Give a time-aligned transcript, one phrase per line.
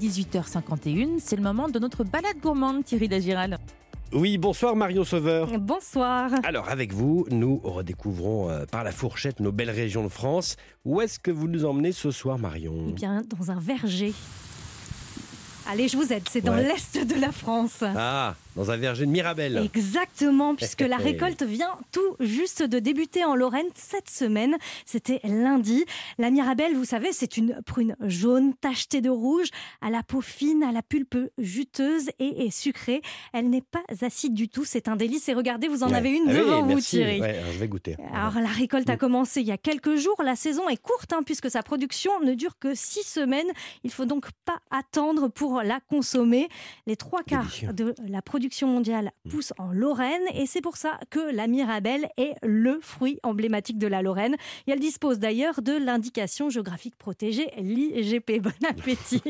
[0.00, 1.18] 18h51.
[1.18, 3.58] C'est le moment de notre balade gourmande, Thierry Dagiral.
[4.12, 5.46] Oui, bonsoir Marion Sauveur.
[5.60, 6.30] Bonsoir.
[6.42, 10.56] Alors avec vous, nous redécouvrons euh, par la fourchette nos belles régions de France.
[10.84, 12.86] Où est-ce que vous nous emmenez ce soir Marion?
[12.88, 14.12] Eh bien, dans un verger.
[15.70, 16.64] Allez, je vous aide, c'est dans Ouais.
[16.64, 17.84] l'est de la France.
[17.84, 19.60] Ah, dans un verger de Mirabelle.
[19.64, 24.56] Exactement, puisque la récolte vient tout juste de débuter en Lorraine cette semaine.
[24.84, 25.84] C'était lundi.
[26.18, 29.48] La Mirabelle, vous savez, c'est une prune jaune tachetée de rouge,
[29.80, 33.02] à la peau fine, à la pulpe juteuse et, et sucrée.
[33.32, 35.28] Elle n'est pas acide du tout, c'est un délice.
[35.28, 35.96] Et regardez, vous en Ouais.
[35.96, 36.96] avez une Ah oui, devant vous, merci.
[36.96, 37.20] Thierry.
[37.20, 37.96] Ouais, alors je vais goûter.
[38.12, 40.20] Alors la récolte a commencé il y a quelques jours.
[40.24, 43.48] La saison est courte hein, puisque sa production ne dure que six semaines.
[43.84, 46.48] Il faut donc pas attendre pour la consommer.
[46.86, 47.72] Les trois quarts Délicieux.
[47.72, 52.34] de la production mondiale poussent en Lorraine et c'est pour ça que la Mirabelle est
[52.42, 54.36] le fruit emblématique de la Lorraine.
[54.66, 58.30] Et elle dispose d'ailleurs de l'indication géographique protégée l'IGP.
[58.40, 59.22] Bon appétit.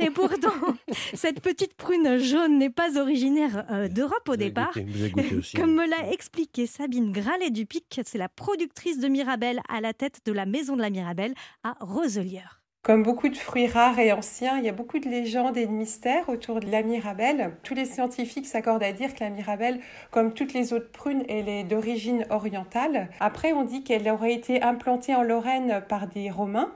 [0.00, 0.54] et pourtant,
[1.14, 4.72] cette petite prune jaune n'est pas originaire euh, d'Europe au départ.
[4.72, 5.56] goûté, vous avez goûté aussi.
[5.56, 10.32] Comme me l'a expliqué Sabine Gralet-Dupic, c'est la productrice de Mirabelle à la tête de
[10.32, 12.63] la maison de la Mirabelle à Roselière.
[12.84, 15.72] Comme beaucoup de fruits rares et anciens, il y a beaucoup de légendes et de
[15.72, 17.56] mystères autour de la mirabelle.
[17.62, 21.48] Tous les scientifiques s'accordent à dire que la mirabelle, comme toutes les autres prunes, elle
[21.48, 23.08] est d'origine orientale.
[23.20, 26.74] Après, on dit qu'elle aurait été implantée en Lorraine par des Romains.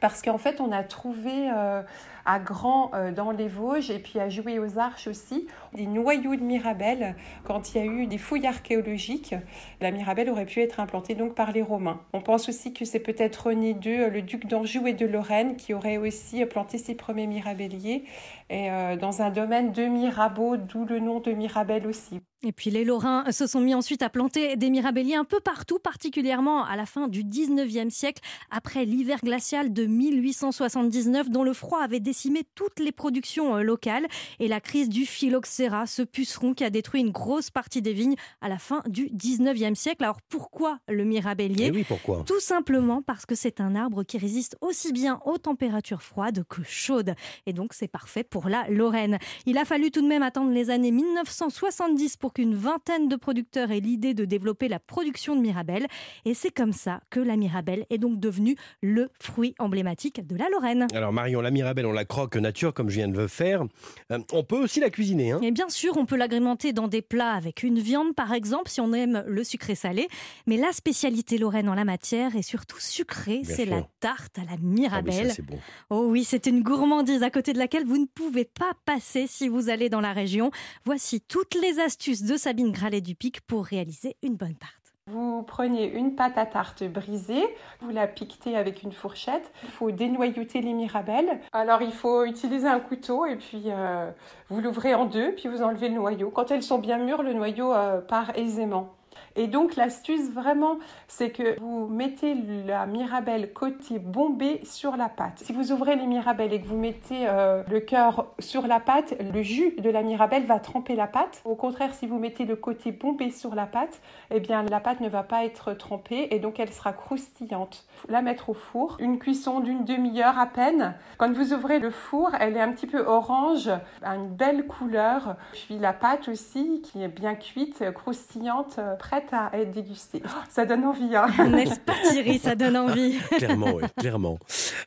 [0.00, 1.82] Parce qu'en fait, on a trouvé euh,
[2.24, 6.36] à Grand euh, dans les Vosges et puis à Jouer aux Arches aussi des noyaux
[6.36, 7.16] de mirabelle.
[7.44, 9.34] Quand il y a eu des fouilles archéologiques,
[9.80, 12.00] la mirabelle aurait pu être implantée donc par les Romains.
[12.12, 15.74] On pense aussi que c'est peut-être René II, le duc d'Anjou et de Lorraine, qui
[15.74, 18.04] aurait aussi planté ses premiers mirabelliers
[18.50, 22.20] euh, dans un domaine de Mirabeau, d'où le nom de Mirabelle aussi.
[22.42, 25.78] Et puis les Lorrains se sont mis ensuite à planter des mirabelliers un peu partout,
[25.78, 31.82] particulièrement à la fin du 19e siècle, après l'hiver glacial de 1879, dont le froid
[31.82, 34.06] avait décimé toutes les productions euh, locales,
[34.38, 38.16] et la crise du phylloxéra, ce puceron qui a détruit une grosse partie des vignes
[38.40, 40.04] à la fin du 19e siècle.
[40.04, 41.66] Alors pourquoi le mirabellier?
[41.66, 42.24] Eh oui, pourquoi?
[42.26, 46.62] Tout simplement parce que c'est un arbre qui résiste aussi bien aux températures froides que
[46.62, 47.14] chaudes.
[47.44, 49.18] Et donc c'est parfait pour la Lorraine.
[49.44, 53.70] Il a fallu tout de même attendre les années 1970 pour qu'une vingtaine de producteurs
[53.70, 55.86] aient l'idée de développer la production de Mirabelle.
[56.24, 60.48] Et c'est comme ça que la Mirabelle est donc devenue le fruit emblématique de la
[60.50, 60.86] Lorraine.
[60.94, 63.62] Alors Marion, la Mirabelle, on la croque nature comme je viens de le faire.
[64.10, 65.32] Euh, on peut aussi la cuisiner.
[65.32, 68.70] Hein Et bien sûr, on peut l'agrémenter dans des plats avec une viande, par exemple,
[68.70, 70.08] si on aime le sucré salé.
[70.46, 74.52] Mais la spécialité lorraine en la matière est surtout sucrée, c'est la tarte à la
[74.54, 75.32] Ah Mirabelle.
[75.32, 75.58] c'est bon.
[75.90, 79.48] Oh oui, c'est une gourmandise à côté de laquelle vous ne pouvez pas passer si
[79.48, 80.50] vous allez dans la région.
[80.84, 84.74] Voici toutes les astuces de Sabine Gralet-Dupic pour réaliser une bonne tarte.
[85.06, 87.42] Vous prenez une pâte à tarte brisée,
[87.80, 89.50] vous la piquetez avec une fourchette.
[89.64, 91.40] Il faut dénoyauter les mirabelles.
[91.52, 94.10] Alors il faut utiliser un couteau et puis euh,
[94.48, 96.30] vous l'ouvrez en deux, puis vous enlevez le noyau.
[96.30, 98.94] Quand elles sont bien mûres, le noyau euh, part aisément.
[99.36, 102.34] Et donc l'astuce vraiment, c'est que vous mettez
[102.66, 105.40] la mirabelle côté bombé sur la pâte.
[105.44, 109.14] Si vous ouvrez les mirabelles et que vous mettez euh, le cœur sur la pâte,
[109.20, 111.42] le jus de la mirabelle va tremper la pâte.
[111.44, 115.00] Au contraire, si vous mettez le côté bombé sur la pâte, eh bien la pâte
[115.00, 117.86] ne va pas être trempée et donc elle sera croustillante.
[118.08, 120.94] La mettre au four, une cuisson d'une demi-heure à peine.
[121.18, 123.70] Quand vous ouvrez le four, elle est un petit peu orange,
[124.02, 125.36] une belle couleur.
[125.52, 130.22] Puis la pâte aussi, qui est bien cuite, croustillante, euh, prête à être dégustée.
[130.48, 133.18] Ça donne envie, hein N'est-ce pas Thierry, ça donne envie.
[133.38, 134.38] Clairement, oui, clairement.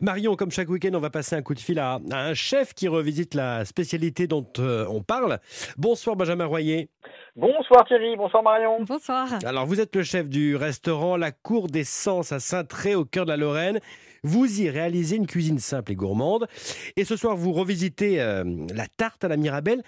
[0.01, 2.73] Marion, comme chaque week-end, on va passer un coup de fil à, à un chef
[2.73, 5.39] qui revisite la spécialité dont euh, on parle.
[5.77, 6.89] Bonsoir Benjamin Royer.
[7.35, 8.83] Bonsoir Thierry, bonsoir Marion.
[8.83, 9.27] Bonsoir.
[9.45, 13.25] Alors vous êtes le chef du restaurant La Cour des Sens à Saint-Tré au cœur
[13.25, 13.79] de la Lorraine.
[14.23, 16.47] Vous y réalisez une cuisine simple et gourmande.
[16.95, 19.83] Et ce soir, vous revisitez euh, la tarte à la Mirabelle,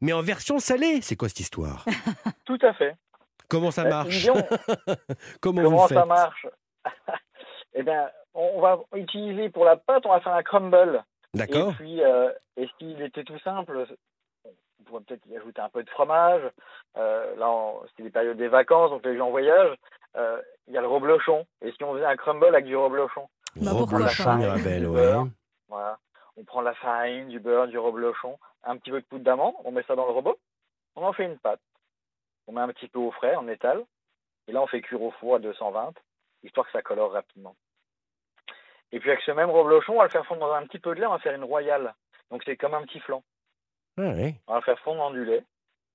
[0.00, 1.00] mais en version salée.
[1.02, 1.84] C'est quoi cette histoire?
[2.46, 2.96] Tout à fait.
[3.48, 4.26] Comment ça Euh, marche
[5.40, 6.46] Comment, comment vous faites ça marche
[7.74, 11.04] Eh bien, on va utiliser pour la pâte, on va faire un crumble.
[11.34, 13.86] D'accord Et puis, euh, et s'il était tout simple,
[14.44, 16.42] on pourrait peut-être y ajouter un peu de fromage.
[16.96, 19.76] Euh, là, c'est les périodes des vacances, donc les gens voyagent.
[20.16, 21.46] Euh, Il y a le reblochon.
[21.60, 24.36] Et si on faisait un crumble avec du reblochon Bah, Reblochon.
[24.36, 25.12] Mirabelle, ouais.
[25.68, 25.98] Voilà.
[26.38, 29.72] On prend la farine, du beurre, du reblochon, un petit peu de poudre d'amande, on
[29.72, 30.38] met ça dans le robot,
[30.94, 31.60] on en fait une pâte.
[32.46, 33.84] On met un petit peu au frais, on étale,
[34.48, 35.92] et là on fait cuire au four à 220,
[36.42, 37.56] histoire que ça colore rapidement.
[38.92, 40.94] Et puis avec ce même reblochon, on va le faire fondre dans un petit peu
[40.94, 41.94] de lait, on va faire une royale.
[42.30, 43.22] Donc c'est comme un petit flan.
[43.98, 44.02] Ah.
[44.46, 45.44] On va le faire fondre dans du lait,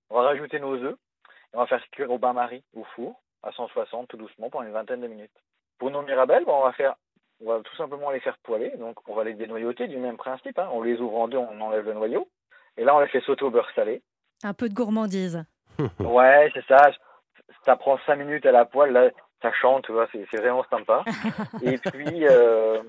[0.09, 0.97] on va rajouter nos œufs,
[1.53, 4.73] et on va faire cuire au bain-marie, au four, à 160 tout doucement pendant une
[4.73, 5.31] vingtaine de minutes.
[5.77, 6.95] Pour nos mirabelles, bon, on va faire
[7.43, 8.71] on va tout simplement les faire poêler.
[8.77, 10.57] Donc, on va les dénoyauter du même principe.
[10.59, 10.69] Hein.
[10.71, 12.27] On les ouvre en deux, on enlève le noyau.
[12.77, 14.01] Et là, on les fait sauter au beurre salé.
[14.43, 15.43] Un peu de gourmandise.
[15.99, 16.91] ouais, c'est ça.
[17.65, 18.91] Ça prend cinq minutes à la poêle.
[18.91, 19.09] Là,
[19.41, 21.03] ça chante, tu vois, c'est vraiment sympa.
[21.63, 22.81] Et puis, euh,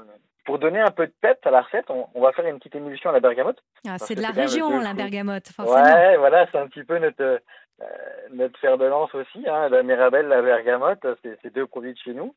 [0.45, 3.11] pour donner un peu de pep à la recette, on, va faire une petite émulsion
[3.11, 3.63] à la bergamote.
[3.89, 5.83] Ah, c'est de la région, la bergamote, forcément.
[5.83, 7.87] Ouais, voilà, c'est un petit peu notre, euh,
[8.33, 9.47] notre fer de lance aussi.
[9.49, 12.35] Hein, la mirabelle, la bergamote, c'est deux produits de chez nous.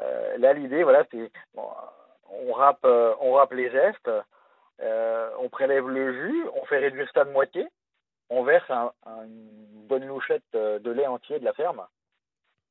[0.00, 1.30] Euh, là, l'idée, voilà, c'est
[2.32, 4.10] on râpe, euh, on râpe les zestes,
[5.40, 7.66] on prélève le jus, on fait réduire ça de moitié,
[8.30, 11.84] on verse un, une bonne louchette de lait entier de la ferme,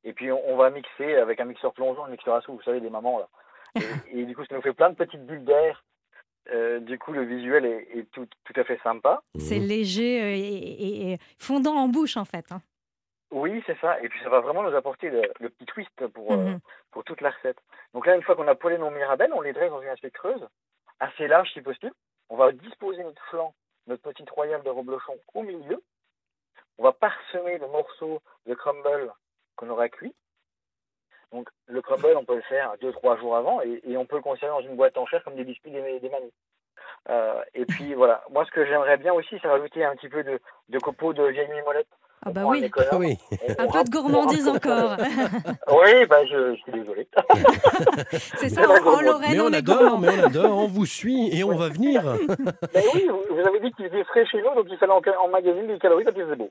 [0.04, 2.80] et puis on, va mixer avec un mixeur plongeant, un mixeur à soupe, vous savez,
[2.80, 3.28] des mamans là.
[4.12, 5.84] Et, du coup, ça nous fait plein de petites bulles d'air.
[6.80, 9.22] du coup, le visuel est, tout, tout, à fait sympa.
[9.38, 12.50] C'est léger et, fondant en bouche, en fait.
[12.50, 12.62] Hein.
[13.30, 14.00] Oui, c'est ça.
[14.02, 16.60] Et puis ça va vraiment nous apporter le, petit twist pour, euh, mhm.
[16.90, 17.58] pour toute la recette.
[17.94, 20.12] Donc là, une fois qu'on a poêlé nos mirabelles, on les dresse dans une assiette
[20.12, 20.44] creuse,
[20.98, 21.94] assez large si possible.
[22.28, 23.54] On va disposer notre flanc,
[23.90, 25.82] notre petite royale de reblochon au milieu.
[26.78, 29.12] On va parsemer le morceau de crumble
[29.56, 30.14] qu'on aura cuit.
[31.32, 34.22] Donc le crumble, on peut le faire deux trois jours avant et, on peut le
[34.22, 36.10] conserver dans une boîte en chair comme des biscuits des, des.
[37.08, 40.22] Euh, et puis voilà, moi ce que j'aimerais bien aussi, c'est rajouter un petit peu
[40.22, 41.88] de, de copeaux de vieille mimolette
[42.22, 42.62] ah bah oui.
[43.58, 44.96] Un peu de gourmandise encore.
[45.68, 47.08] oui, bah je, suis désolé.
[48.36, 51.56] c'est ça, en, Lorraine, mais on, adore, mais on adore, on vous suit et on
[51.56, 52.02] va venir.
[52.74, 55.66] mais oui, vous avez dit qu'il était frais chez nous, donc il fallait en, magazine
[55.66, 56.50] des calories quand il faisait beau.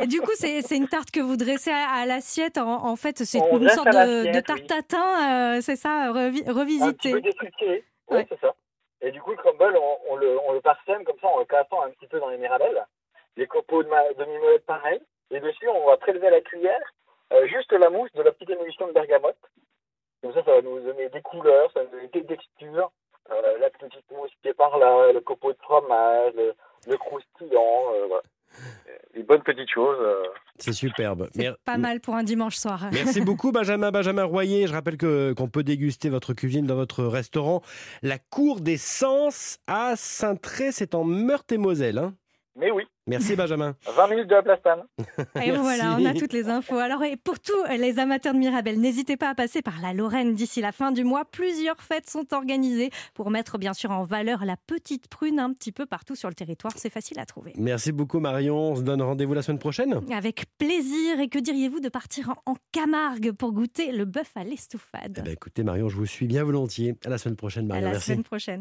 [0.00, 2.56] et du coup, c'est une tarte que vous dressez à, l'assiette.
[2.56, 7.12] En, fait, c'est une sorte de, tarte tatin, euh, c'est ça, revisité.
[7.12, 8.54] Un petit peu oui, c'est ça.
[9.02, 11.82] Et du coup, le crumble, on, le, on le parsème comme ça en le cassant
[11.82, 12.86] un petit peu dans les mirabelles
[13.36, 15.00] les copeaux de, de mimolette pareil.
[15.30, 16.94] Et dessus, on va prélever à la cuillère
[17.32, 19.36] euh, juste la mousse de la petite émulsion de bergamote.
[20.22, 22.90] Comme ça, ça va nous donner des couleurs, ça va nous donner des textures.
[23.30, 26.32] Euh, la petite mousse qui est par là, le copeau de fromage,
[26.86, 28.22] le, croustillant, euh, voilà.
[29.14, 29.98] Les bonnes petites choses.
[30.58, 31.28] C'est superbe.
[31.34, 32.88] C'est pas mal pour un dimanche soir.
[32.92, 34.66] Merci beaucoup Benjamin Benjamin Royer.
[34.66, 37.60] Je rappelle que qu'on peut déguster votre cuisine dans votre restaurant
[38.02, 41.98] La Cour des Sens à Saint-Tré, c'est en Meurthe-et-Moselle.
[41.98, 42.14] Hein
[42.56, 42.84] mais oui.
[43.06, 43.76] Merci Benjamin.
[43.96, 44.82] 20 minutes de la plastane.
[45.42, 46.78] Et voilà, on a toutes les infos.
[46.78, 50.34] Alors, et pour tous les amateurs de Mirabelle, n'hésitez pas à passer par la Lorraine
[50.34, 51.24] d'ici la fin du mois.
[51.24, 55.70] Plusieurs fêtes sont organisées pour mettre bien sûr en valeur la petite prune un petit
[55.70, 56.72] peu partout sur le territoire.
[56.76, 57.52] C'est facile à trouver.
[57.56, 58.72] Merci beaucoup Marion.
[58.72, 60.00] On se donne rendez-vous la semaine prochaine.
[60.12, 61.20] Avec plaisir.
[61.20, 65.32] Et que diriez-vous de partir en Camargue pour goûter le bœuf à l'estouffade eh ben,
[65.32, 66.96] Écoutez Marion, je vous suis bien volontiers.
[67.04, 67.88] À la semaine prochaine Marion.
[67.88, 68.54] À la semaine prochaine.